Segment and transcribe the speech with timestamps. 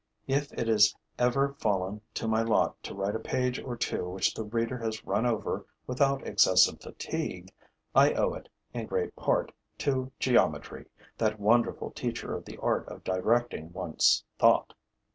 [0.25, 4.33] If it has ever fallen to my lot to write a page or two which
[4.33, 7.53] the reader has run over without excessive fatigue,
[7.93, 10.87] I owe it, in great part, to geometry,
[11.19, 14.73] that wonderful teacher of the art of directing one's thought.